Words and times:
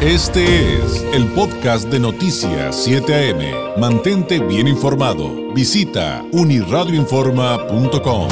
Este 0.00 0.44
es 0.76 1.04
el 1.12 1.26
podcast 1.34 1.90
de 1.90 1.98
Noticias 1.98 2.84
7 2.84 3.32
AM. 3.32 3.80
Mantente 3.80 4.38
bien 4.38 4.68
informado. 4.68 5.52
Visita 5.52 6.24
uniradioinforma.com. 6.30 8.28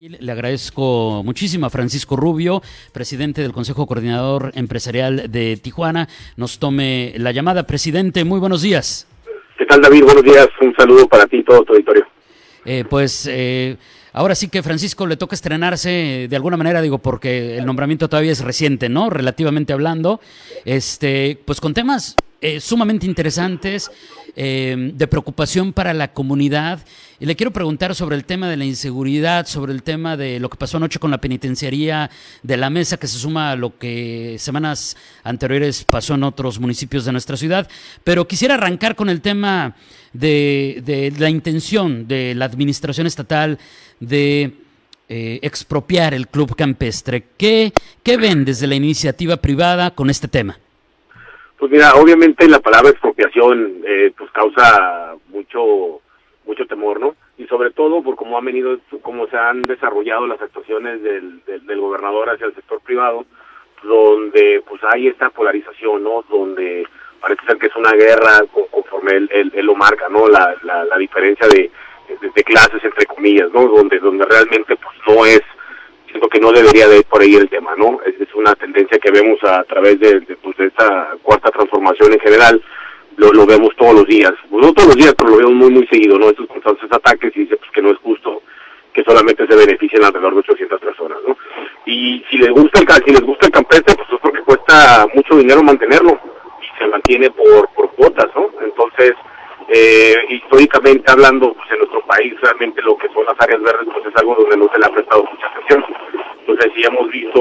Le 0.00 0.32
agradezco 0.32 1.20
muchísimo 1.22 1.66
a 1.66 1.70
Francisco 1.70 2.16
Rubio, 2.16 2.62
presidente 2.90 3.42
del 3.42 3.52
Consejo 3.52 3.86
Coordinador 3.86 4.52
Empresarial 4.54 5.30
de 5.30 5.58
Tijuana. 5.58 6.08
Nos 6.38 6.58
tome 6.58 7.12
la 7.18 7.32
llamada. 7.32 7.66
Presidente, 7.66 8.24
muy 8.24 8.40
buenos 8.40 8.62
días. 8.62 9.06
¿Qué 9.58 9.66
tal, 9.66 9.82
David? 9.82 10.04
Buenos 10.04 10.24
días. 10.24 10.48
Un 10.62 10.74
saludo 10.74 11.06
para 11.06 11.26
ti 11.26 11.36
y 11.36 11.44
todo 11.44 11.62
tu 11.64 11.74
auditorio. 11.74 12.06
Eh, 12.64 12.84
pues 12.88 13.28
eh, 13.30 13.76
ahora 14.16 14.34
sí 14.34 14.48
que 14.48 14.62
Francisco 14.62 15.06
le 15.06 15.16
toca 15.16 15.34
estrenarse 15.34 16.26
de 16.28 16.36
alguna 16.36 16.56
manera, 16.56 16.80
digo, 16.80 16.98
porque 16.98 17.58
el 17.58 17.66
nombramiento 17.66 18.08
todavía 18.08 18.32
es 18.32 18.40
reciente, 18.40 18.88
¿no? 18.88 19.10
Relativamente 19.10 19.74
hablando, 19.74 20.20
este, 20.64 21.38
pues 21.44 21.60
con 21.60 21.74
temas 21.74 22.16
eh, 22.40 22.60
sumamente 22.60 23.06
interesantes, 23.06 23.90
eh, 24.38 24.92
de 24.94 25.06
preocupación 25.06 25.72
para 25.72 25.94
la 25.94 26.12
comunidad. 26.12 26.80
Y 27.18 27.24
le 27.24 27.34
quiero 27.34 27.50
preguntar 27.50 27.94
sobre 27.94 28.16
el 28.16 28.26
tema 28.26 28.50
de 28.50 28.58
la 28.58 28.66
inseguridad, 28.66 29.46
sobre 29.46 29.72
el 29.72 29.82
tema 29.82 30.18
de 30.18 30.38
lo 30.38 30.50
que 30.50 30.58
pasó 30.58 30.76
anoche 30.76 30.98
con 30.98 31.10
la 31.10 31.18
penitenciaría 31.18 32.10
de 32.42 32.56
la 32.58 32.68
mesa, 32.68 32.98
que 32.98 33.06
se 33.06 33.18
suma 33.18 33.52
a 33.52 33.56
lo 33.56 33.78
que 33.78 34.36
semanas 34.38 34.98
anteriores 35.24 35.84
pasó 35.84 36.14
en 36.14 36.24
otros 36.24 36.60
municipios 36.60 37.06
de 37.06 37.12
nuestra 37.12 37.38
ciudad. 37.38 37.66
Pero 38.04 38.28
quisiera 38.28 38.54
arrancar 38.54 38.94
con 38.96 39.08
el 39.08 39.22
tema 39.22 39.74
de, 40.12 41.14
la 41.18 41.30
intención 41.30 42.06
de 42.06 42.34
la 42.34 42.44
administración 42.44 43.06
estatal 43.06 43.58
de 44.00 44.52
eh, 45.08 45.38
expropiar 45.40 46.12
el 46.12 46.28
club 46.28 46.54
campestre. 46.54 47.24
¿Qué, 47.38 47.72
¿Qué 48.02 48.18
ven 48.18 48.44
desde 48.44 48.66
la 48.66 48.74
iniciativa 48.74 49.38
privada 49.38 49.92
con 49.92 50.10
este 50.10 50.28
tema? 50.28 50.58
Pues 51.58 51.72
mira, 51.72 51.94
obviamente 51.94 52.48
la 52.48 52.60
palabra 52.60 52.90
expropiación 52.90 53.82
eh, 53.86 54.12
pues 54.16 54.30
causa 54.30 55.14
mucho 55.28 56.00
mucho 56.46 56.66
temor, 56.66 57.00
¿no? 57.00 57.16
Y 57.38 57.46
sobre 57.46 57.70
todo 57.72 58.02
por 58.02 58.14
cómo 58.16 58.38
han 58.38 58.44
venido, 58.44 58.78
cómo 59.02 59.26
se 59.26 59.36
han 59.36 59.62
desarrollado 59.62 60.26
las 60.26 60.40
actuaciones 60.40 61.02
del, 61.02 61.44
del, 61.44 61.66
del 61.66 61.80
gobernador 61.80 62.30
hacia 62.30 62.46
el 62.46 62.54
sector 62.54 62.80
privado, 62.80 63.26
donde 63.82 64.62
pues 64.68 64.80
hay 64.84 65.08
esta 65.08 65.30
polarización, 65.30 66.04
¿no? 66.04 66.24
Donde 66.28 66.86
parece 67.20 67.44
ser 67.46 67.58
que 67.58 67.66
es 67.66 67.76
una 67.76 67.92
guerra 67.92 68.44
conforme 68.70 69.12
él, 69.12 69.50
él, 69.52 69.66
lo 69.66 69.74
marca, 69.74 70.08
¿no? 70.08 70.28
La, 70.28 70.56
la, 70.62 70.84
la 70.84 70.96
diferencia 70.98 71.46
de, 71.48 71.70
de, 72.08 72.30
de, 72.34 72.44
clases, 72.44 72.82
entre 72.84 73.06
comillas, 73.06 73.50
¿no? 73.52 73.66
Donde, 73.66 73.98
donde 73.98 74.24
realmente 74.24 74.76
pues 74.76 74.96
no 75.08 75.26
es, 75.26 75.42
siento 76.10 76.28
que 76.28 76.40
no 76.40 76.52
debería 76.52 76.88
de 76.88 76.98
ir 76.98 77.04
por 77.04 77.22
ahí 77.22 77.34
el 77.34 77.48
tema, 77.48 77.74
¿no? 77.76 78.00
Es, 78.04 78.14
una 78.34 78.54
tendencia 78.54 78.98
que 78.98 79.10
vemos 79.10 79.42
a, 79.44 79.64
través 79.64 79.98
de, 79.98 80.20
pues, 80.42 80.56
de 80.58 80.66
esta 80.66 81.16
cuarta 81.22 81.50
transformación 81.50 82.12
en 82.12 82.20
general, 82.20 82.62
lo, 83.16 83.32
lo 83.32 83.46
vemos 83.46 83.70
todos 83.76 83.94
los 83.94 84.06
días, 84.06 84.32
pues 84.50 84.64
no 84.64 84.74
todos 84.74 84.88
los 84.88 84.96
días, 84.96 85.14
pero 85.16 85.30
lo 85.30 85.36
vemos 85.38 85.54
muy, 85.54 85.70
muy 85.70 85.86
seguido, 85.86 86.18
¿no? 86.18 86.28
Estos 86.28 86.46
constantes 86.46 86.92
ataques 86.92 87.34
y 87.34 87.40
dice 87.40 87.56
pues 87.56 87.70
que 87.70 87.80
no 87.80 87.90
es 87.90 87.98
justo 87.98 88.42
que 88.96 89.04
solamente 89.04 89.46
se 89.46 89.54
beneficien 89.54 90.02
alrededor 90.02 90.32
de 90.32 90.40
800 90.40 90.80
personas, 90.80 91.18
¿no? 91.28 91.36
Y 91.84 92.24
si 92.30 92.38
les 92.38 92.50
gusta 92.50 92.80
el, 92.80 92.86
si 93.04 93.10
les 93.10 93.20
gusta 93.20 93.46
el 93.46 93.52
campestre, 93.52 93.94
pues 93.94 94.08
es 94.10 94.20
porque 94.20 94.40
cuesta 94.40 95.06
mucho 95.14 95.36
dinero 95.36 95.62
mantenerlo 95.62 96.18
y 96.62 96.78
se 96.78 96.88
mantiene 96.88 97.30
por, 97.30 97.68
por 97.74 97.90
cuotas, 97.92 98.28
¿no? 98.34 98.50
Entonces, 98.64 99.12
eh, 99.68 100.16
históricamente 100.30 101.12
hablando, 101.12 101.52
pues 101.52 101.70
en 101.72 101.78
nuestro 101.78 102.00
país 102.06 102.40
realmente 102.40 102.80
lo 102.80 102.96
que 102.96 103.08
son 103.08 103.26
las 103.26 103.34
áreas 103.38 103.60
verdes, 103.60 103.86
pues 103.92 104.06
es 104.06 104.16
algo 104.16 104.34
donde 104.34 104.56
no 104.56 104.70
se 104.72 104.78
le 104.78 104.86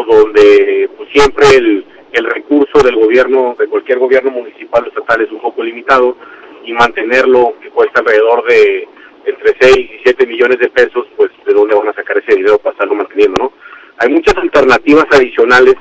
donde 0.03 0.89
pues, 0.97 1.09
siempre 1.11 1.45
el, 1.55 1.85
recurso 2.25 2.79
del 2.83 2.95
gobierno, 2.95 3.55
de 3.59 3.67
cualquier 3.67 3.99
gobierno 3.99 4.31
municipal 4.31 4.83
o 4.83 4.87
estatal 4.87 5.21
es 5.21 5.31
un 5.31 5.41
poco 5.41 5.63
limitado 5.63 6.17
y 6.63 6.73
mantenerlo, 6.73 7.53
que 7.61 7.69
cuesta 7.69 7.99
alrededor 7.99 8.45
de 8.45 8.87
entre 9.25 9.55
6 9.59 9.77
y 9.77 9.99
7 10.03 10.25
millones 10.25 10.59
de 10.59 10.69
pesos, 10.69 11.05
pues 11.15 11.31
de 11.45 11.53
dónde 11.53 11.75
van 11.75 11.89
a 11.89 11.93
sacar 11.93 12.17
ese 12.17 12.35
dinero 12.35 12.57
para 12.57 12.73
estarlo 12.73 12.95
manteniendo, 12.95 13.43
¿no? 13.43 13.53
Hay 13.97 14.09
muchas 14.09 14.35
alternativas 14.37 15.05
adicionales 15.11 15.75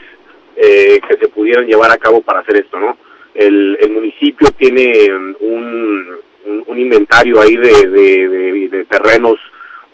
eh, 0.57 1.01
que 1.09 1.17
se 1.17 1.29
pudieran 1.29 1.67
llevar 1.67 1.91
a 1.91 1.99
cabo 1.99 2.21
para 2.21 2.41
hacer 2.41 2.57
esto, 2.57 2.79
¿no? 2.79 2.97
El, 3.35 3.77
el 3.81 3.91
municipio 3.93 4.49
tiene 4.59 5.09
un, 5.41 6.19
un, 6.67 6.79
inventario 6.79 7.41
ahí 7.41 7.57
de 7.57 8.87
terrenos 8.89 9.39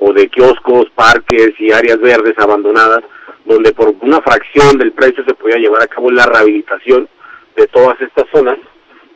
o 0.01 0.13
de 0.13 0.29
kioscos, 0.29 0.91
parques 0.95 1.53
y 1.59 1.71
áreas 1.71 2.01
verdes 2.01 2.37
abandonadas, 2.39 3.03
donde 3.51 3.73
por 3.73 3.93
una 4.01 4.21
fracción 4.21 4.79
del 4.79 4.93
precio 4.93 5.25
se 5.25 5.35
podía 5.35 5.57
llevar 5.57 5.83
a 5.83 5.89
cabo 5.89 6.11
la 6.11 6.25
rehabilitación 6.25 7.09
de 7.57 7.67
todas 7.67 8.01
estas 8.01 8.27
zonas 8.33 8.59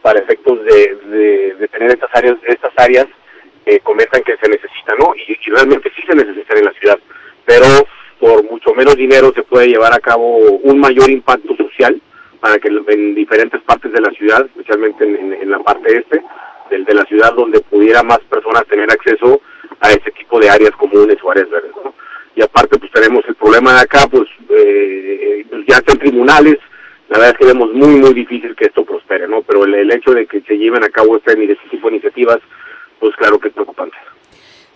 para 0.03 0.19
efectos 0.19 0.59
de, 0.65 1.55
de, 1.59 1.69
tener 1.69 1.93
estas 1.93 2.11
áreas, 2.12 2.37
estas 2.49 2.73
áreas 2.77 3.06
que 3.65 3.78
comentan 3.81 4.23
que 4.25 4.37
se 4.37 4.49
necesitan, 4.49 4.99
¿no? 4.99 5.15
Y, 5.15 5.34
realmente 5.50 5.91
sí 5.94 6.03
se 6.06 6.17
necesitan 6.17 6.59
en 6.59 6.65
la 6.65 6.73
ciudad, 6.73 6.99
pero 7.47 7.65
por 8.19 8.43
mucho 8.50 8.75
menos 8.75 8.97
dinero 8.97 9.33
se 9.34 9.44
puede 9.44 9.69
llevar 9.69 9.94
a 9.94 10.00
cabo 10.00 10.37
un 10.37 10.81
mayor 10.81 11.11
impacto 11.11 11.55
social 11.56 12.00
para 12.41 12.59
que 12.59 12.69
en 12.69 13.15
diferentes 13.15 13.62
partes 13.62 13.93
de 13.93 14.00
la 14.00 14.11
ciudad, 14.11 14.44
especialmente 14.47 15.05
en, 15.05 15.49
la 15.49 15.61
parte 15.61 15.97
este 15.97 16.21
de, 16.71 16.84
de, 16.84 16.94
la 16.94 17.05
ciudad, 17.05 17.33
donde 17.34 17.61
pudiera 17.61 18.03
más 18.03 18.19
personas 18.28 18.67
tener 18.67 18.91
acceso 18.91 19.41
a 19.81 19.91
ese 19.91 20.11
tipo 20.11 20.41
de 20.41 20.50
áreas 20.50 20.73
comunes 20.73 21.19
o 21.23 21.31
áreas 21.31 21.49
verdes. 21.50 21.74
Y 22.37 22.43
aparte, 22.43 22.78
pues 22.78 22.91
tenemos 22.93 23.22
el 23.28 23.34
problema 23.34 23.75
de 23.75 23.81
acá, 23.81 24.06
pues, 24.11 24.28
eh, 24.50 25.45
pues 25.49 25.65
ya 25.67 25.77
están 25.77 25.99
tribunales, 25.99 26.59
la 27.09 27.19
verdad 27.19 27.33
es 27.33 27.39
que 27.39 27.53
vemos 27.53 27.72
muy, 27.72 27.97
muy 27.97 28.15
difícil 28.15 28.56
que 28.56 28.67
esto 28.67 28.84
prospere, 28.84 29.28
¿no? 29.28 29.43
Pero 29.43 29.65
el, 29.65 29.91
hecho 29.91 30.12
de 30.12 30.27
que 30.27 30.41
se 30.41 30.56
lleven 30.59 30.83
a 30.83 30.89
cabo 30.89 31.17
este, 31.17 31.33
este 31.33 31.69
tipo 31.71 31.89
de 31.89 31.97
iniciativas, 31.97 32.41
pues 32.99 33.15
claro 33.17 33.39
que 33.39 33.49
es 33.49 33.55
preocupante. 33.55 33.97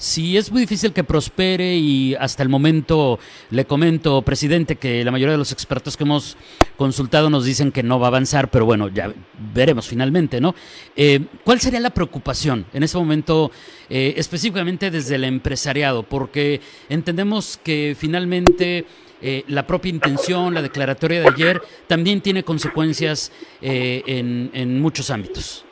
Sí, 0.00 0.36
es 0.36 0.52
muy 0.52 0.60
difícil 0.60 0.92
que 0.92 1.02
prospere 1.02 1.74
y 1.74 2.14
hasta 2.14 2.44
el 2.44 2.48
momento 2.48 3.18
le 3.50 3.64
comento, 3.64 4.22
presidente, 4.22 4.76
que 4.76 5.04
la 5.04 5.10
mayoría 5.10 5.32
de 5.32 5.38
los 5.38 5.50
expertos 5.50 5.96
que 5.96 6.04
hemos 6.04 6.36
consultado 6.76 7.30
nos 7.30 7.44
dicen 7.44 7.72
que 7.72 7.82
no 7.82 7.98
va 7.98 8.06
a 8.06 8.10
avanzar, 8.10 8.48
pero 8.48 8.64
bueno, 8.64 8.88
ya 8.88 9.12
veremos 9.52 9.88
finalmente, 9.88 10.40
¿no? 10.40 10.54
Eh, 10.94 11.26
¿Cuál 11.44 11.58
sería 11.58 11.80
la 11.80 11.90
preocupación 11.90 12.64
en 12.72 12.84
ese 12.84 12.96
momento, 12.96 13.50
eh, 13.90 14.14
específicamente 14.16 14.92
desde 14.92 15.16
el 15.16 15.24
empresariado? 15.24 16.04
Porque 16.04 16.60
entendemos 16.88 17.58
que 17.62 17.96
finalmente... 17.98 18.86
Eh, 19.20 19.42
la 19.48 19.66
propia 19.66 19.90
intención, 19.90 20.54
la 20.54 20.62
declaratoria 20.62 21.20
de 21.20 21.26
ayer, 21.26 21.60
también 21.88 22.20
tiene 22.20 22.44
consecuencias 22.44 23.32
eh, 23.60 24.04
en, 24.06 24.48
en 24.54 24.80
muchos 24.80 25.10
ámbitos. 25.10 25.64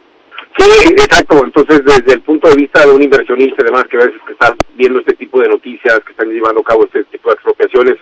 Sí, 0.58 0.88
exacto. 0.92 1.44
Entonces, 1.44 1.84
desde 1.84 2.14
el 2.14 2.22
punto 2.22 2.48
de 2.48 2.56
vista 2.56 2.84
de 2.84 2.92
un 2.92 3.02
inversionista, 3.02 3.62
además, 3.62 3.84
que 3.84 3.96
a 3.96 4.06
veces 4.06 4.20
que 4.26 4.32
está 4.32 4.54
viendo 4.74 5.00
este 5.00 5.14
tipo 5.14 5.40
de 5.40 5.48
noticias, 5.48 6.00
que 6.04 6.12
están 6.12 6.30
llevando 6.30 6.60
a 6.60 6.64
cabo 6.64 6.84
este 6.84 7.04
tipo 7.04 7.28
de 7.28 7.34
expropiaciones, 7.34 7.96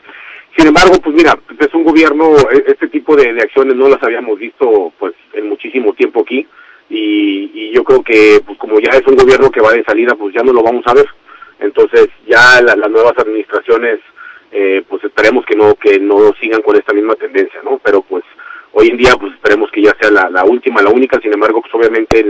sin 0.57 0.69
embargo, 0.69 0.95
pues 1.03 1.17
mira, 1.17 1.37
es 1.59 1.75
un 1.75 1.83
gobierno, 1.83 2.37
este 2.67 2.89
tipo 2.89 3.17
de, 3.17 3.31
acciones 3.41 3.75
no 3.75 3.89
las 3.89 4.03
habíamos 4.03 4.39
visto 4.39 4.93
pues 4.99 5.15
en 5.33 5.49
muchísimo 5.49 5.93
tiempo 5.95 6.21
aquí 6.21 6.47
y, 6.89 7.51
y 7.53 7.73
yo 7.73 7.83
creo 7.83 8.05
que 8.05 8.41
pues 8.47 8.57
como 8.59 8.79
ya 8.79 8.91
es 8.91 9.05
un 9.09 9.17
gobierno 9.17 9.51
que 9.51 9.61
va 9.61 9.73
de 9.73 9.83
salida, 9.83 10.15
pues 10.15 10.33
ya 10.33 10.45
no 10.45 10.53
lo 10.53 10.63
vamos 10.63 10.85
a 10.87 10.95
ver. 10.95 11.07
Entonces, 11.59 12.09
ya 12.27 12.61
la, 12.63 12.77
las 12.77 12.91
nuevas 12.91 13.19
administraciones 13.19 13.99
eh, 14.57 14.85
pues 14.89 15.03
esperemos 15.03 15.45
que 15.45 15.57
no 15.57 15.75
que 15.75 15.99
no 15.99 16.33
sigan 16.41 16.63
con 16.63 16.77
esta 16.77 16.93
misma 16.93 17.17
tendencia, 17.17 17.61
¿no? 17.65 17.81
Pero 17.83 18.03
pues 18.03 18.23
hoy 18.73 18.89
en 18.89 18.97
día 18.97 19.15
pues 19.19 19.33
la, 20.11 20.45
última, 20.45 20.83
la 20.83 20.91
única, 20.91 21.21
sin 21.21 21.33
embargo 21.33 21.61
pues 21.61 21.75
obviamente 21.75 22.25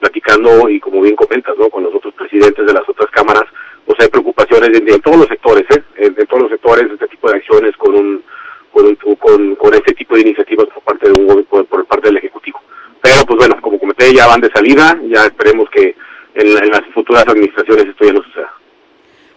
platicando 0.00 0.68
y 0.68 0.80
como 0.80 1.00
bien 1.00 1.16
comentas, 1.16 1.56
¿no? 1.58 1.68
Con 1.70 1.84
los 1.84 1.94
otros 1.94 2.14
presidentes 2.14 2.66
de 2.66 2.72
las 2.72 2.88
otras 2.88 3.10
cámaras, 3.10 3.44
pues 3.86 3.98
hay 4.00 4.08
preocupaciones 4.08 4.70
en, 4.70 5.00
todos 5.00 5.18
los 5.18 5.28
sectores, 5.28 5.64
¿eh? 5.70 5.82
En, 5.96 6.14
todos 6.26 6.42
los 6.42 6.50
sectores 6.50 6.90
este 6.90 7.08
tipo 7.08 7.30
de 7.30 7.36
acciones 7.36 7.76
con 7.76 7.94
un 7.94 8.22
con, 8.72 8.86
un, 8.86 9.54
con, 9.56 9.74
este 9.74 9.94
tipo 9.94 10.14
de 10.14 10.22
iniciativas 10.22 10.66
por 10.68 10.82
parte 10.82 11.10
de 11.10 11.20
un 11.20 11.44
por, 11.44 11.66
por 11.66 11.84
parte 11.86 12.08
del 12.08 12.16
ejecutivo. 12.16 12.60
Pero 13.00 13.24
pues 13.26 13.38
bueno, 13.38 13.60
como 13.60 13.78
comenté, 13.78 14.14
ya 14.14 14.26
van 14.26 14.40
de 14.40 14.50
salida, 14.50 14.98
ya 15.08 15.24
esperemos 15.24 15.68
que 15.70 15.94
en, 16.34 16.48
en 16.48 16.70
las 16.70 16.82
futuras 16.94 17.26
administraciones 17.28 17.86
esto 17.86 18.04
ya 18.04 18.12
no 18.12 18.22
suceda. 18.22 18.52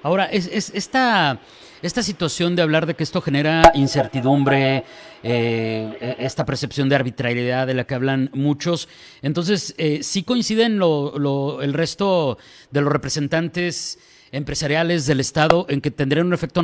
Ahora, 0.03 0.25
es 0.25 0.71
esta 0.73 1.39
esta 1.85 2.01
situación 2.01 2.55
de 2.55 2.61
hablar 2.61 2.85
de 2.85 2.95
que 2.95 3.03
esto 3.03 3.21
genera 3.21 3.71
incertidumbre, 3.75 4.83
eh, 5.23 6.15
esta 6.19 6.45
percepción 6.45 6.89
de 6.89 6.95
arbitrariedad 6.95 7.67
de 7.67 7.75
la 7.75 7.85
que 7.85 7.93
hablan 7.93 8.29
muchos, 8.33 8.89
entonces 9.21 9.75
eh, 9.77 9.99
sí 10.01 10.23
coinciden 10.23 10.79
lo, 10.79 11.17
lo, 11.19 11.61
el 11.61 11.73
resto 11.73 12.37
de 12.71 12.81
los 12.81 12.91
representantes 12.91 13.99
empresariales 14.31 15.05
del 15.05 15.19
Estado 15.19 15.65
en 15.69 15.79
que 15.79 15.91
tendrían 15.91 16.27
un 16.27 16.33
efecto 16.33 16.61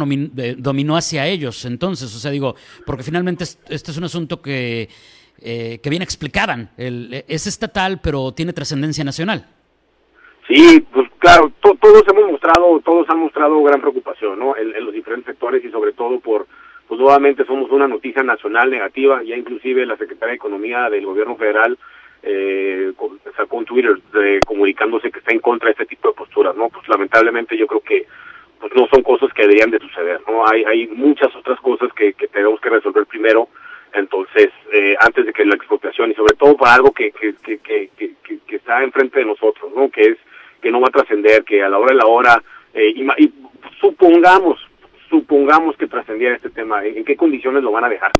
dominó 0.58 0.98
hacia 0.98 1.28
ellos. 1.28 1.64
Entonces, 1.66 2.14
o 2.14 2.20
sea, 2.20 2.32
digo, 2.32 2.56
porque 2.86 3.04
finalmente 3.04 3.46
este 3.70 3.92
es 3.92 3.98
un 3.98 4.04
asunto 4.04 4.42
que, 4.42 4.90
eh, 5.40 5.80
que 5.82 5.90
bien 5.90 6.02
explicaban. 6.02 6.72
El, 6.78 7.24
es 7.28 7.48
estatal, 7.48 8.02
pero 8.02 8.34
tiene 8.34 8.54
trascendencia 8.54 9.04
nacional. 9.04 9.48
Sí, 10.48 10.86
pues 10.92 11.08
claro, 11.20 11.52
to 11.62 11.76
todos 11.80 12.04
hemos 12.08 12.32
mostrado, 12.32 12.80
todos 12.84 13.10
han 13.10 13.20
mostrado 13.20 13.62
gran 13.64 13.80
preocupación, 13.80 14.40
¿no? 14.40 14.56
En, 14.58 14.74
los 14.84 14.94
diferentes 14.94 15.26
sectores 15.26 15.64
y 15.64 15.70
sobre 15.72 15.94
todo 15.94 16.20
por, 16.20 16.48
pues 16.88 17.00
nuevamente 17.00 17.46
somos 17.46 17.70
una 17.72 17.88
noticia 17.88 18.24
nacional 18.24 18.70
negativa, 18.70 19.22
ya 19.24 19.36
inclusive 19.36 19.86
la 19.86 19.98
Secretaría 19.98 20.32
de 20.32 20.36
Economía 20.36 20.90
del 20.90 21.06
Gobierno 21.06 21.36
Federal 21.36 21.78
eh, 22.24 22.92
sacó 23.36 23.58
un 23.58 23.66
Twitter 23.66 24.00
comunicándose 24.46 25.12
que 25.12 25.20
está 25.20 25.32
en 25.32 25.40
contra 25.40 25.68
de 25.68 25.72
este 25.74 25.86
tipo 25.86 26.10
de 26.10 26.16
posturas, 26.16 26.56
¿no? 26.56 26.70
Pues 26.70 26.88
lamentablemente 26.88 27.58
yo 27.58 27.68
creo 27.68 27.82
que 27.82 28.06
pues 28.60 28.72
no 28.76 28.88
son 28.88 29.02
cosas 29.02 29.34
que 29.34 29.44
deberían 29.44 29.72
de 29.72 29.80
suceder, 29.80 30.22
¿no? 30.28 30.48
Hay, 30.48 30.64
hay 30.64 30.88
muchas 30.88 31.36
otras 31.36 31.60
cosas 31.62 31.92
que, 31.94 32.14
que 32.14 32.28
tenemos 32.28 32.60
que 32.62 32.70
resolver 32.70 33.06
primero, 33.08 33.48
entonces, 33.94 34.50
eh, 34.72 34.96
antes 35.00 35.26
de 35.26 35.34
que 35.34 35.46
la 35.46 35.56
expropiación, 35.56 36.12
y 36.12 36.16
sobre 36.16 36.36
todo 36.36 36.56
para 36.56 36.76
algo 36.76 36.92
que, 36.92 37.12
que, 37.12 37.36
que, 37.36 37.58
que, 37.60 37.90
que, 37.98 38.56
está 38.56 38.84
enfrente 38.84 39.20
de 39.20 39.26
nosotros, 39.26 39.72
¿no? 39.76 39.90
Que 39.90 40.02
es 40.02 40.18
que 40.62 40.72
no 40.72 40.80
va 40.80 40.88
a 40.88 40.92
trascender, 40.92 41.44
que 41.44 41.64
a 41.64 41.70
la 41.70 41.78
hora 41.78 41.94
de 41.94 41.98
la 41.98 42.06
hora, 42.06 42.44
eh, 42.74 42.94
y 42.96 43.34
supongamos, 43.80 44.60
supongamos 45.10 45.76
que 45.76 45.88
trascendiera 45.88 46.36
este 46.36 46.50
tema, 46.50 46.86
¿en 46.86 47.04
qué 47.04 47.16
condiciones 47.16 47.64
lo 47.64 47.72
van 47.72 47.86
a 47.86 47.90
dejar? 47.90 48.12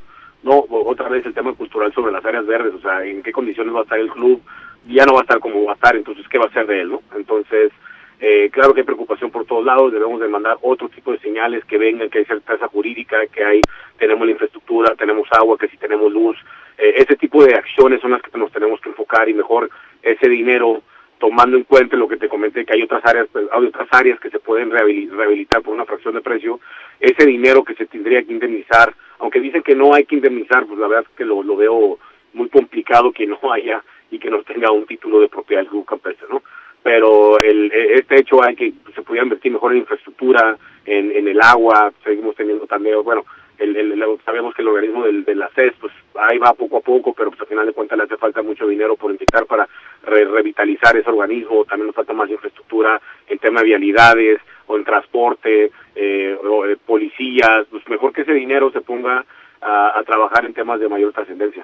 No, 0.44 0.66
otra 0.70 1.08
vez 1.08 1.26
el 1.26 1.34
tema 1.34 1.54
cultural 1.54 1.94
sobre 1.94 2.12
las 2.12 2.26
áreas 2.26 2.46
verdes, 2.48 2.74
o 2.74 2.82
sea, 2.82 3.06
en 3.06 3.22
qué 3.22 3.32
condiciones 3.32 3.74
va 3.74 3.80
a 3.80 3.84
estar 3.84 4.00
el 4.00 4.10
club, 4.10 4.42
ya 4.88 5.06
no 5.06 5.14
va 5.14 5.20
a 5.20 5.22
estar 5.24 5.40
como 5.40 5.66
va 5.66 5.74
a 5.74 5.76
estar, 5.76 5.96
entonces, 5.96 6.28
¿qué 6.28 6.40
va 6.40 6.46
a 6.46 6.54
ser 6.54 6.66
de 6.66 6.82
él, 6.82 6.90
no? 6.90 7.02
Entonces, 7.16 7.72
eh, 8.20 8.50
claro 8.52 8.74
que 8.74 8.82
hay 8.82 8.86
preocupación 8.86 9.30
por 9.30 9.46
todos 9.46 9.66
lados, 9.66 9.92
debemos 9.92 10.20
de 10.20 10.28
mandar 10.28 10.58
otro 10.62 10.90
tipo 10.90 11.12
de 11.12 11.20
señales 11.20 11.64
que 11.66 11.78
vengan, 11.78 12.10
que 12.10 12.20
hay 12.20 12.26
certeza 12.26 12.68
jurídica, 12.68 13.26
que 13.28 13.44
hay, 13.44 13.62
tenemos 13.98 14.26
la 14.26 14.32
infraestructura, 14.32 14.96
tenemos 14.96 15.28
agua, 15.32 15.58
que 15.58 15.68
si 15.68 15.78
tenemos 15.78 16.12
luz, 16.12 16.38
eh, 16.78 16.94
ese 16.98 17.16
tipo 17.16 17.44
de 17.44 17.54
acciones 17.54 18.02
son 18.02 18.12
las 18.12 18.22
que 18.22 18.36
nos 18.38 18.52
tenemos 18.52 18.82
que 18.82 18.90
enfocar 18.90 19.30
y 19.30 19.34
mejor 19.34 19.70
ese 20.02 20.28
dinero 20.28 20.82
tomando 21.22 21.56
en 21.56 21.66
cuenta 21.66 21.96
lo 21.96 22.08
que 22.08 22.18
te 22.18 22.28
comenté, 22.28 22.66
que 22.66 22.74
hay 22.74 22.82
otras 22.82 23.06
áreas, 23.06 23.28
pues, 23.32 23.46
hay 23.52 23.66
otras 23.68 23.88
áreas 23.92 24.20
que 24.20 24.32
se 24.32 24.40
pueden 24.40 24.72
rehabilitar 24.72 25.62
por 25.62 25.76
una 25.76 25.86
fracción 25.86 26.16
de 26.16 26.22
precio, 26.22 26.60
ese 27.00 27.28
dinero 27.28 27.64
que 27.64 27.76
se 27.76 27.86
tendría 27.86 28.24
que 28.24 28.34
indemnizar, 28.34 28.92
aunque 29.20 29.40
dicen 29.40 29.62
que 29.62 29.76
no 29.76 29.94
hay 29.94 30.06
que 30.06 30.16
indemnizar, 30.16 30.66
pues 30.66 30.80
la 30.80 30.88
verdad 30.88 31.06
es 31.08 31.16
que 31.16 31.24
lo, 31.24 31.44
veo 31.56 32.00
muy 32.34 32.50
complicado 32.50 33.12
que 33.12 33.28
no 33.28 33.38
haya 33.54 33.84
y 34.10 34.18
que 34.18 34.32
no 34.32 34.42
tenga 34.42 34.72
un 34.72 34.88
título 34.88 35.20
de 35.20 35.30
propiedad 35.30 35.62
del 35.62 35.70
club 35.70 35.86
campestre, 35.86 36.28
¿no? 36.28 36.42
Pero 36.82 37.40
el, 37.40 37.72
este 37.72 38.22
hecho 38.22 38.44
hay 38.44 38.56
que 38.56 38.74
se 38.96 39.04
pudiera 39.04 39.24
invertir 39.24 39.52
mejor 39.52 39.74
en 39.74 39.78
infraestructura, 39.80 40.58
en, 40.86 41.12
en 41.12 41.28
el 41.28 41.40
agua, 41.40 41.94
seguimos 42.04 42.36
teniendo 42.36 42.66
también, 42.66 43.04
bueno, 43.04 43.26
el, 43.62 44.20
sabemos 44.26 44.54
que 44.54 44.62
el 44.62 44.68
organismo 44.68 45.06
del, 45.06 45.24
de 45.24 45.36
la 45.36 45.50
CES, 45.50 45.74
pues 45.80 45.94
ahí 46.16 46.38
va 46.38 46.54
poco 46.54 46.78
a 46.78 46.82
poco, 46.82 47.14
pero 47.14 47.30
pues 47.30 47.42
al 47.42 47.48
final 47.48 47.66
de 47.66 47.74
cuentas 47.74 47.98
le 47.98 48.04
hace 48.06 48.18
falta 48.18 48.42
mucho 48.42 48.68
dinero 48.68 48.96
por 48.96 49.12
inyectar 49.12 49.46
para 49.46 49.68
revitalizar 50.04 50.96
ese 50.98 51.10
organismo, 51.10 51.66
también 51.66 51.88
nos 51.88 51.96
falta 51.96 52.14
más 52.14 52.30
infraestructura 52.30 53.02
en 53.28 53.38
tema 53.40 53.62
de 53.62 53.68
vialidades 53.68 54.40
o 54.68 54.78
en 54.78 54.84
transporte, 54.84 55.72
eh, 55.96 56.38
o 56.44 56.66
eh, 56.66 56.78
policías, 56.78 57.68
pues 57.70 57.88
mejor 57.88 58.14
que 58.14 58.22
ese 58.22 58.34
dinero 58.34 58.72
se 58.72 58.82
ponga 58.82 59.26
a 59.64 60.02
trabajar 60.08 60.44
en 60.46 60.56
temas 60.56 60.80
de 60.80 60.90
mayor 60.90 61.14
trascendencia. 61.14 61.64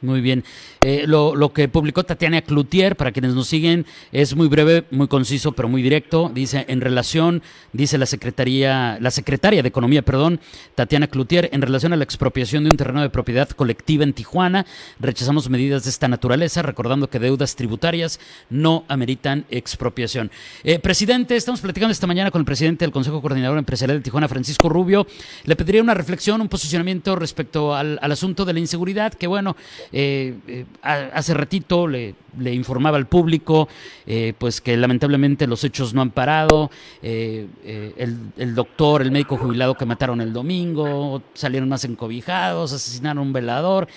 Muy 0.00 0.20
bien. 0.20 0.44
Eh, 0.82 1.04
lo, 1.06 1.34
lo, 1.34 1.54
que 1.54 1.66
publicó 1.66 2.04
Tatiana 2.04 2.42
Cloutier, 2.42 2.94
para 2.94 3.10
quienes 3.10 3.32
nos 3.32 3.48
siguen, 3.48 3.86
es 4.12 4.36
muy 4.36 4.48
breve, 4.48 4.84
muy 4.90 5.08
conciso, 5.08 5.52
pero 5.52 5.66
muy 5.66 5.80
directo. 5.80 6.30
Dice, 6.34 6.66
en 6.68 6.82
relación, 6.82 7.42
dice 7.72 7.96
la 7.96 8.04
Secretaría, 8.04 8.98
la 9.00 9.10
Secretaria 9.10 9.62
de 9.62 9.68
Economía, 9.68 10.02
perdón, 10.02 10.40
Tatiana 10.74 11.06
Cloutier, 11.06 11.48
en 11.52 11.62
relación 11.62 11.94
a 11.94 11.96
la 11.96 12.04
expropiación 12.04 12.64
de 12.64 12.70
un 12.70 12.76
terreno 12.76 13.00
de 13.00 13.08
propiedad 13.08 13.48
colectiva 13.48 14.04
en 14.04 14.12
Tijuana, 14.12 14.66
rechazamos 15.00 15.48
medidas 15.48 15.84
de 15.84 15.90
esta 15.90 16.06
naturaleza, 16.06 16.60
recordando 16.60 17.08
que 17.08 17.18
deudas 17.18 17.56
tributarias 17.56 18.20
no 18.50 18.84
ameritan 18.88 19.46
expropiación. 19.48 20.30
Eh, 20.64 20.80
presidente, 20.80 21.34
estamos 21.34 21.62
platicando 21.62 21.92
esta 21.92 22.06
mañana 22.06 22.30
con 22.30 22.40
el 22.40 22.46
presidente 22.46 22.84
del 22.84 22.92
Consejo 22.92 23.22
Coordinador 23.22 23.56
Empresarial 23.56 23.98
de 23.98 24.04
Tijuana, 24.04 24.28
Francisco 24.28 24.68
Rubio. 24.68 25.06
Le 25.44 25.56
pediría 25.56 25.82
una 25.82 25.94
reflexión, 25.94 26.42
un 26.42 26.48
posicionamiento 26.48 27.16
respecto 27.16 27.74
al, 27.74 27.98
al 28.02 28.12
asunto 28.12 28.44
de 28.44 28.52
la 28.52 28.60
inseguridad, 28.60 29.14
que 29.14 29.26
bueno, 29.26 29.56
eh, 29.92 30.34
eh, 30.46 30.64
hace 30.82 31.34
ratito 31.34 31.86
le, 31.86 32.14
informaba 32.52 32.96
al 32.96 33.06
público 33.06 33.68
eh, 34.06 34.32
pues 34.36 34.60
que 34.60 34.76
lamentablemente 34.76 35.46
los 35.46 35.62
hechos 35.64 35.94
no 35.94 36.02
han 36.02 36.10
parado. 36.10 36.70
el, 37.02 38.18
el, 38.36 38.54
doctor, 38.54 39.02
el 39.02 39.10
médico 39.10 39.36
jubilado 39.36 39.74
que 39.74 39.86
mataron 39.86 40.20
el 40.20 40.32
domingo, 40.32 41.22
salieron 41.34 41.68
más 41.68 41.84
encobijados, 41.84 42.72
asesinaron 42.72 43.26
un 43.26 43.32
velador. 43.32 43.88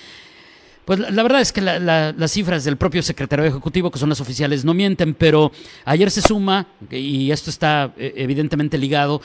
Pues 0.85 0.99
la, 0.99 1.21
verdad 1.21 1.41
es 1.41 1.51
que 1.51 1.59
las 1.59 2.31
cifras 2.31 2.63
del 2.63 2.77
propio 2.77 3.03
secretario 3.03 3.43
ejecutivo, 3.43 3.91
que 3.91 3.99
son 3.99 4.07
las 4.07 4.21
oficiales, 4.21 4.63
no 4.63 4.73
mienten, 4.73 5.13
pero 5.15 5.51
ayer 5.83 6.09
se 6.09 6.21
suma, 6.21 6.67
y 6.89 7.29
esto 7.31 7.49
está 7.49 7.91
evidentemente 7.97 8.77
ligado, 8.77 9.21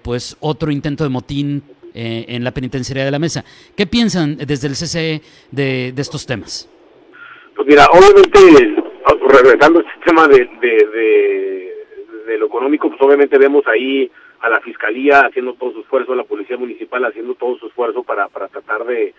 pues 0.00 0.38
otro 0.40 0.70
intento 0.72 1.04
de 1.04 1.10
motín 1.10 1.62
eh, 1.96 2.26
en 2.28 2.44
la 2.44 2.52
penitenciaría 2.52 3.06
de 3.06 3.10
la 3.10 3.18
mesa. 3.18 3.42
¿Qué 3.74 3.86
piensan 3.86 4.36
desde 4.36 4.68
el 4.68 4.74
CCE 4.74 5.22
de, 5.50 5.94
estos 5.96 6.26
temas? 6.26 6.68
Pues 7.54 7.66
mira, 7.66 7.86
obviamente, 7.86 8.82
regresando 9.28 9.78
al 9.78 10.04
tema 10.04 10.28
de, 10.28 10.46
de, 10.60 12.38
lo 12.38 12.46
económico, 12.46 12.90
pues 12.90 13.00
obviamente 13.00 13.38
vemos 13.38 13.66
ahí 13.66 14.10
a 14.40 14.50
la 14.50 14.60
Fiscalía 14.60 15.20
haciendo 15.20 15.54
todo 15.54 15.72
su 15.72 15.80
esfuerzo, 15.80 16.12
a 16.12 16.16
la 16.16 16.24
Policía 16.24 16.58
Municipal 16.58 17.02
haciendo 17.06 17.34
todo 17.34 17.56
su 17.56 17.68
esfuerzo 17.68 18.02
para, 18.02 18.28
para 18.28 18.48
tratar 18.48 18.84
de, 18.84 19.14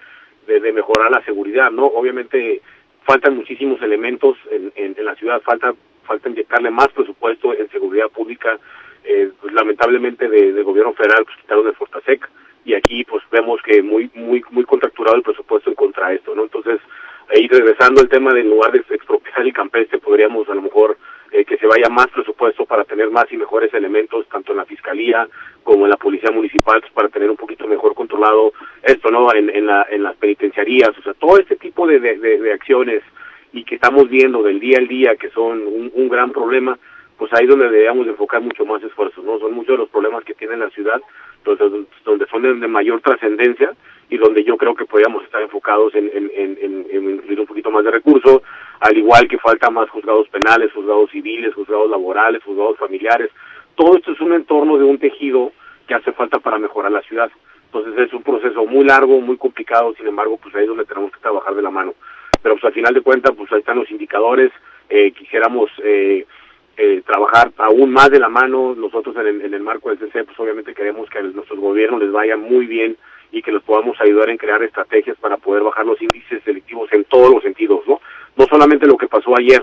de, 0.46 0.72
mejorar 0.72 1.10
la 1.10 1.26
seguridad, 1.26 1.72
¿no? 1.72 1.88
Obviamente 1.88 2.62
faltan 3.08 3.38
muchísimos 3.38 3.82
elementos 3.82 4.38
en, 4.52 4.72
en, 4.76 5.04
la 5.04 5.16
ciudad, 5.16 5.42
falta, 5.42 5.74
falta 6.04 6.30
inyectarle 6.30 6.70
más 6.70 6.90
presupuesto 6.90 7.56
en 7.56 7.68
seguridad 7.72 8.10
pública, 8.10 8.60
eh, 9.04 9.32
pues, 9.42 9.52
lamentablemente 9.52 10.30
de, 10.30 10.54
de, 10.54 10.62
gobierno 10.62 10.94
federal 10.94 11.26
pues 11.26 11.38
quitaron 11.38 11.66
el 11.66 11.74
Fortasec, 11.74 12.30
y 12.68 12.74
aquí 12.74 13.06
pues 13.06 13.24
vemos 13.32 13.62
que 13.62 13.82
muy 13.82 14.12
muy 14.14 14.44
muy 14.52 14.66
contracturado 14.66 15.16
el 15.16 15.24
presupuesto 15.24 15.70
en 15.70 15.76
contra 15.76 16.10
de 16.10 16.16
esto, 16.16 16.36
¿no? 16.36 16.44
Entonces, 16.44 16.82
ahí 17.34 17.48
regresando 17.48 18.02
al 18.02 18.10
tema 18.10 18.34
del 18.34 18.50
lugar 18.50 18.74
de 18.74 18.80
expropiar 18.80 19.40
el 19.40 19.54
campestre, 19.54 20.00
podríamos 20.00 20.50
a 20.50 20.54
lo 20.54 20.62
mejor 20.62 20.98
eh, 21.32 21.46
que 21.46 21.58
se 21.58 21.66
vaya 21.66 21.88
más 21.90 22.08
presupuesto 22.08 22.66
para 22.66 22.84
tener 22.84 23.10
más 23.10 23.26
y 23.32 23.38
mejores 23.38 23.74
elementos, 23.74 24.28
tanto 24.28 24.52
en 24.52 24.58
la 24.58 24.66
Fiscalía 24.66 25.30
como 25.64 25.86
en 25.86 25.92
la 25.92 25.96
Policía 25.96 26.30
Municipal, 26.32 26.82
pues, 26.82 26.92
para 26.92 27.08
tener 27.08 27.30
un 27.30 27.38
poquito 27.38 27.66
mejor 27.68 27.96
controlado 27.96 28.52
esto, 28.84 29.12
¿no? 29.12 29.34
En, 29.34 29.50
en, 29.50 29.66
la, 29.66 29.88
en 29.90 30.04
las 30.04 30.18
penitenciarías, 30.18 30.90
o 30.90 31.02
sea, 31.04 31.14
todo 31.14 31.40
este 31.40 31.56
tipo 31.56 31.88
de, 31.88 32.02
de, 32.02 32.52
acciones 32.52 33.02
y 33.54 33.64
que 33.64 33.76
estamos 33.76 34.10
viendo 34.10 34.44
del 34.44 34.60
día 34.60 34.78
al 34.78 34.90
día 34.90 35.16
que 35.16 35.30
son 35.30 35.66
un, 35.66 35.90
un 35.94 36.10
gran 36.10 36.32
problema, 36.32 36.78
pues 37.18 37.32
ahí 37.34 37.48
donde 37.48 37.70
debemos 37.70 38.08
enfocar 38.08 38.42
mucho 38.42 38.66
más 38.66 38.84
esfuerzos, 38.84 39.24
¿no? 39.24 39.40
Son 39.40 39.54
muchos 39.54 39.76
de 39.76 39.78
los 39.78 39.90
problemas 39.90 40.26
que 40.26 40.34
tiene 40.34 40.58
la 40.58 40.70
ciudad, 40.70 41.02
donde, 41.56 42.26
son 42.28 42.60
de, 42.60 42.68
mayor 42.68 43.02
trascendencia 43.02 43.74
y 44.10 44.18
donde 44.18 44.44
yo 44.44 44.58
creo 44.58 44.76
que 44.76 44.86
podríamos 44.86 45.24
estar 45.24 45.42
enfocados 45.42 45.94
en, 45.96 46.10
en, 46.14 46.32
en, 46.36 46.88
en, 46.92 47.10
incluir 47.10 47.40
un 47.40 47.46
poquito 47.46 47.72
más 47.72 47.84
de 47.84 47.92
recursos, 47.92 48.42
al 48.80 48.98
igual 48.98 49.28
que 49.28 49.38
falta 49.38 49.70
más 49.70 49.90
juzgados 49.90 50.28
penales, 50.30 50.72
juzgados 50.74 51.10
civiles, 51.12 51.54
juzgados 51.54 51.90
laborales, 51.90 52.44
juzgados 52.44 52.78
familiares. 52.78 53.32
Todo 53.76 53.98
esto 53.98 54.12
es 54.12 54.22
un 54.22 54.34
entorno 54.34 54.78
de 54.78 54.86
un 54.86 54.98
tejido 54.98 55.52
que 55.88 55.94
hace 55.94 56.12
falta 56.12 56.40
para 56.40 56.58
mejorar 56.58 56.92
la 56.92 57.02
ciudad. 57.02 57.32
Entonces 57.66 58.08
es 58.08 58.14
un 58.14 58.24
proceso 58.24 58.66
muy 58.66 58.86
largo, 58.86 59.20
muy 59.20 59.38
complicado, 59.38 59.94
sin 59.96 60.08
embargo, 60.08 60.38
pues 60.42 60.56
ahí 60.56 60.64
es 60.64 60.70
donde 60.70 60.86
tenemos 60.86 61.12
que 61.12 61.20
trabajar 61.20 61.54
de 61.54 61.62
la 61.62 61.70
mano. 61.70 61.94
Pero 62.42 62.56
pues 62.56 62.66
al 62.66 62.74
final 62.74 62.94
de 62.94 63.02
cuentas, 63.02 63.34
pues 63.36 63.52
ahí 63.52 63.60
están 63.60 63.80
los 63.80 63.92
indicadores, 63.92 64.52
eh, 64.90 65.12
quisiéramos 65.12 65.70
eh, 65.84 66.26
eh, 66.78 67.02
trabajar 67.06 67.52
aún 67.58 67.92
más 67.92 68.12
de 68.12 68.20
la 68.20 68.30
mano 68.30 68.76
nosotros 68.76 69.16
en 69.18 69.28
el, 69.28 69.42
en 69.42 69.54
el 69.56 69.62
marco 69.62 69.90
del 69.90 69.98
CC, 69.98 70.24
pues 70.24 70.40
obviamente 70.40 70.76
queremos 70.76 71.10
que 71.10 71.18
a 71.18 71.24
nuestros 71.24 71.60
gobiernos 71.60 72.00
les 72.00 72.12
vaya 72.12 72.38
muy 72.38 72.68
bien 72.68 72.96
y 73.32 73.42
que 73.42 73.52
los 73.52 73.64
podamos 73.64 74.00
ayudar 74.00 74.30
en 74.30 74.38
crear 74.38 74.62
estrategias 74.62 75.18
para 75.18 75.38
poder 75.38 75.64
bajar 75.64 75.86
los 75.86 76.00
índices 76.02 76.46
delictivos 76.46 76.88
en 76.94 77.04
todos 77.06 77.32
los 77.32 77.42
sentidos, 77.42 77.82
¿no? 77.88 78.00
No 78.36 78.46
solamente 78.46 78.86
lo 78.86 78.96
que 78.96 79.08
pasó 79.08 79.36
ayer, 79.36 79.62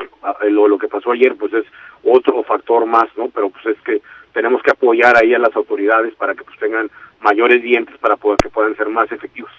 lo, 0.50 0.66
lo 0.66 0.76
que 0.76 0.88
pasó 0.88 1.12
ayer 1.12 1.36
pues 1.36 1.52
es 1.52 1.64
otro 2.02 2.42
factor 2.42 2.84
más, 2.84 3.06
¿no? 3.16 3.28
Pero 3.28 3.48
pues 3.50 3.64
es 3.66 3.80
que 3.82 4.02
tenemos 4.32 4.60
que 4.62 4.72
apoyar 4.72 5.16
ahí 5.16 5.32
a 5.34 5.38
las 5.38 5.54
autoridades 5.54 6.14
para 6.16 6.34
que 6.34 6.42
pues 6.42 6.58
tengan 6.58 6.90
mayores 7.20 7.62
dientes 7.62 7.96
para 7.98 8.16
poder 8.16 8.38
que 8.42 8.50
puedan 8.50 8.76
ser 8.76 8.88
más 8.88 9.10
efectivos. 9.12 9.52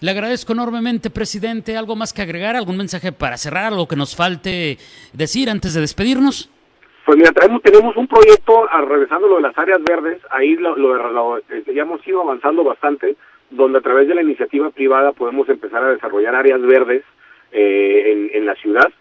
Le 0.00 0.10
agradezco 0.12 0.52
enormemente, 0.52 1.10
presidente. 1.10 1.76
¿Algo 1.76 1.96
más 1.96 2.12
que 2.12 2.22
agregar? 2.22 2.54
¿Algún 2.54 2.76
mensaje 2.76 3.10
para 3.10 3.36
cerrar? 3.36 3.72
¿Algo 3.72 3.88
que 3.88 3.96
nos 3.96 4.14
falte 4.14 4.78
decir 5.12 5.50
antes 5.50 5.74
de 5.74 5.80
despedirnos? 5.80 6.50
Pues 7.08 7.16
mira, 7.16 7.32
traemos, 7.32 7.62
tenemos 7.62 7.96
un 7.96 8.06
proyecto, 8.06 8.70
a, 8.70 8.82
regresando 8.82 9.28
lo 9.28 9.36
de 9.36 9.40
las 9.40 9.56
áreas 9.56 9.82
verdes, 9.82 10.20
ahí 10.28 10.56
lo, 10.56 10.76
lo, 10.76 11.38
este, 11.38 11.72
ya 11.72 11.80
hemos 11.80 12.06
ido 12.06 12.20
avanzando 12.20 12.62
bastante, 12.62 13.16
donde 13.48 13.78
a 13.78 13.80
través 13.80 14.08
de 14.08 14.14
la 14.14 14.20
iniciativa 14.20 14.68
privada 14.68 15.12
podemos 15.12 15.48
empezar 15.48 15.82
a 15.82 15.92
desarrollar 15.92 16.34
áreas 16.34 16.60
verdes 16.60 17.02
eh, 17.50 18.28
en, 18.34 18.44
la 18.44 18.54
ciudad 18.56 18.92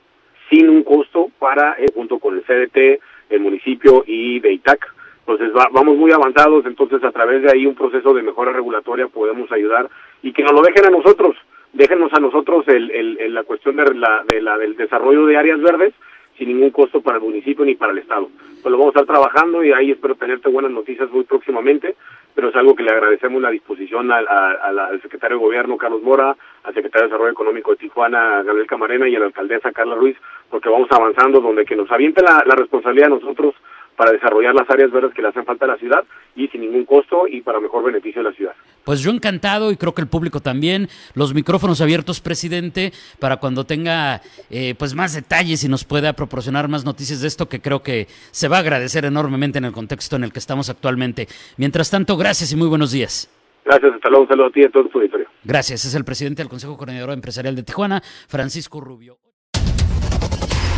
sin 0.50 0.70
un 0.70 0.84
costo 0.84 1.32
para, 1.38 1.74
eh, 1.74 1.88
junto 1.94 2.18
con 2.18 2.36
el 2.36 2.44
CDT, 2.44 3.02
el 3.30 3.42
municipio 3.42 4.06
y 4.08 4.40
de 4.40 4.54
ITAC. 4.54 4.88
Entonces 5.28 5.52
vamos 5.74 5.98
muy 5.98 6.14
avanzados, 6.14 6.66
entonces 6.66 7.04
a 7.04 7.12
través 7.12 7.42
de 7.42 7.52
ahí 7.52 7.66
un 7.66 7.76
proceso 7.76 8.14
de 8.14 8.24
mejora 8.24 8.54
regulatoria 8.54 9.10
podemos 9.10 9.52
ayudar 9.52 9.90
y 10.24 10.32
que 10.32 10.44
nos 10.44 10.54
lo 10.54 10.62
dejen 10.62 10.86
a 10.86 10.92
nosotros, 10.92 11.36
déjenos 11.74 12.14
a 12.14 12.22
nosotros 12.22 12.66
el, 12.70 12.90
el, 12.90 13.34
la 13.34 13.44
cuestión 13.44 13.76
de 13.76 13.94
la, 13.96 14.24
de 14.26 14.42
la, 14.42 14.58
del 14.58 14.78
desarrollo 14.78 15.26
de 15.26 15.36
áreas 15.36 15.60
verdes 15.60 15.94
sin 16.38 16.50
ningún 16.50 16.72
costo 16.72 17.02
para 17.02 17.18
el 17.18 17.24
municipio 17.24 17.66
ni 17.66 17.76
para 17.76 17.92
el 17.92 18.00
Estado. 18.00 18.30
Pues 18.62 18.72
lo 18.72 18.78
vamos 18.78 18.96
a 18.96 19.00
estar 19.00 19.06
trabajando 19.06 19.64
y 19.64 19.72
ahí 19.72 19.92
espero 19.92 20.16
tenerte 20.16 20.50
buenas 20.50 20.72
noticias 20.72 21.10
muy 21.10 21.24
próximamente, 21.24 21.96
pero 22.36 22.50
es 22.50 22.56
algo 22.56 22.76
que 22.76 22.84
le 22.84 22.92
agradecemos 22.92 23.42
la 23.42 23.50
disposición 23.50 24.12
al, 24.12 24.28
al 24.28 25.02
secretario 25.02 25.38
de 25.38 25.44
Gobierno, 25.44 25.78
Carlos 25.78 26.02
Mora, 26.04 26.36
al 26.64 26.74
secretario 26.74 27.04
de 27.04 27.08
Desarrollo 27.10 27.32
Económico 27.32 27.72
de 27.72 27.78
Tijuana, 27.78 28.44
Gabriel 28.44 28.68
Camarena, 28.68 29.08
y 29.08 29.16
a 29.16 29.20
la 29.20 29.26
alcaldesa 29.28 29.72
Carla 29.72 29.96
Ruiz, 29.96 30.18
porque 30.50 30.70
vamos 30.70 30.88
avanzando 30.92 31.42
donde 31.42 31.66
que 31.66 31.76
nos 31.76 31.92
aviente 31.92 32.22
la, 32.22 32.44
la 32.46 32.56
responsabilidad 32.56 33.08
a 33.08 33.16
nosotros 33.16 33.56
para 33.98 34.12
desarrollar 34.12 34.54
las 34.54 34.70
áreas 34.70 34.92
verdes 34.92 35.14
que 35.14 35.22
le 35.22 35.28
hacen 35.28 35.44
falta 35.44 35.66
a 35.66 35.70
la 35.70 35.78
ciudad 35.78 36.06
y 36.36 36.48
sin 36.48 36.62
ningún 36.62 36.86
costo 36.86 37.28
y 37.28 37.42
para 37.42 37.60
mejor 37.60 37.84
beneficio 37.84 38.24
de 38.24 38.30
la 38.30 38.36
ciudad. 38.36 38.54
Pues 38.86 39.02
yo 39.02 39.12
encantado 39.12 39.72
y 39.72 39.76
creo 39.76 39.94
que 39.94 40.02
el 40.02 40.08
público 40.08 40.40
también. 40.40 40.88
Los 41.16 41.34
micrófonos 41.34 41.82
abiertos, 41.82 42.22
presidente, 42.22 42.94
para 43.20 43.38
cuando 43.38 43.66
tenga 43.66 44.22
eh, 44.50 44.76
pues 44.78 44.94
más 44.94 45.14
detalles 45.14 45.64
y 45.64 45.68
nos 45.68 45.84
pueda 45.84 46.14
proporcionar 46.14 46.70
más 46.70 46.86
noticias 46.86 47.22
de 47.22 47.28
esto 47.28 47.50
que 47.50 47.60
creo 47.60 47.82
que 47.82 48.08
se 48.32 48.48
va 48.48 48.58
a 48.58 48.60
agradecer 48.60 49.04
enormemente 49.04 49.58
en 49.58 49.66
el 49.66 49.74
contexto 49.74 50.16
en 50.16 50.24
el 50.24 50.32
que 50.32 50.40
estamos 50.40 50.70
actualmente. 50.70 51.28
Mientras 51.58 51.90
tanto, 51.90 52.16
gracias 52.16 52.54
y 52.54 52.56
muy 52.56 52.68
buenos 52.68 52.92
días. 52.92 53.30
Gracias, 53.66 53.96
hasta 53.96 54.10
luego, 54.10 54.24
un 54.24 54.30
saludo 54.30 54.48
a 54.48 54.52
ti 54.52 54.62
y 54.62 54.66
a 54.66 54.70
todo 54.70 54.86
tu 54.86 55.00
auditorio. 55.00 55.28
Gracias, 55.44 55.84
es 55.84 55.96
el 55.96 56.06
presidente 56.06 56.42
del 56.42 56.50
Consejo 56.50 56.78
Coordinador 56.78 57.12
Empresarial 57.12 57.56
de 57.56 57.64
Tijuana, 57.64 58.02
Francisco 58.30 58.80
Rubio. 58.80 59.18